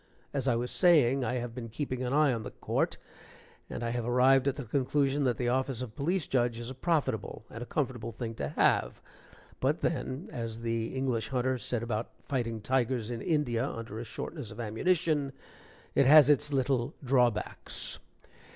[0.33, 2.97] As I was saying, I have been keeping an eye on that court,
[3.69, 6.73] and I have arrived at the conclusion that the office of Police Judge is a
[6.73, 8.99] profitable and a comfortable thing to have,
[9.59, 14.49] but then, as the English hunter said about fighting tigers in India under a shortness
[14.49, 15.33] of ammunition,
[15.93, 17.99] "It has its little drawbacks."